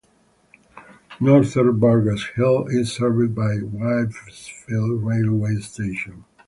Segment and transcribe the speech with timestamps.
[1.19, 6.25] Northern Burgess Hill is served by Wivelsfield railway station.